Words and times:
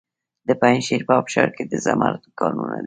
د 0.47 0.49
پنجشیر 0.61 1.01
په 1.07 1.13
ابشار 1.19 1.49
کې 1.57 1.63
د 1.67 1.73
زمرد 1.85 2.23
کانونه 2.39 2.75
دي. 2.77 2.79